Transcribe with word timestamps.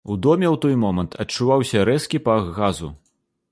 У 0.13 0.15
доме 0.27 0.45
ў 0.53 0.59
той 0.63 0.75
момант 0.83 1.17
адчуваўся 1.25 1.85
рэзкі 1.91 2.25
пах 2.31 2.51
газу. 2.59 2.93